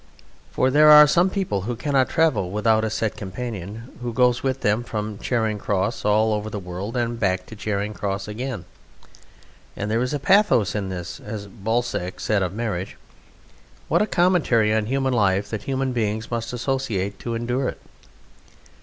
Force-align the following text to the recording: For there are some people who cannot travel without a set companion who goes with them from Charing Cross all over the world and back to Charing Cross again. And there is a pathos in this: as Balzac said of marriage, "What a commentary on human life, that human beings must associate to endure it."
For 0.49 0.71
there 0.71 0.89
are 0.89 1.05
some 1.05 1.29
people 1.29 1.61
who 1.61 1.75
cannot 1.75 2.09
travel 2.09 2.49
without 2.49 2.83
a 2.83 2.89
set 2.89 3.15
companion 3.15 3.91
who 4.01 4.13
goes 4.13 4.41
with 4.41 4.61
them 4.61 4.83
from 4.83 5.19
Charing 5.19 5.59
Cross 5.59 6.05
all 6.05 6.33
over 6.33 6.49
the 6.49 6.57
world 6.57 6.97
and 6.97 7.19
back 7.19 7.45
to 7.45 7.55
Charing 7.55 7.93
Cross 7.93 8.27
again. 8.27 8.65
And 9.77 9.91
there 9.91 10.01
is 10.01 10.11
a 10.11 10.17
pathos 10.17 10.73
in 10.73 10.89
this: 10.89 11.19
as 11.19 11.45
Balzac 11.45 12.19
said 12.19 12.41
of 12.41 12.51
marriage, 12.51 12.97
"What 13.89 14.01
a 14.01 14.07
commentary 14.07 14.73
on 14.73 14.87
human 14.87 15.13
life, 15.13 15.51
that 15.51 15.65
human 15.65 15.91
beings 15.91 16.31
must 16.31 16.51
associate 16.51 17.19
to 17.19 17.35
endure 17.35 17.69
it." 17.69 17.79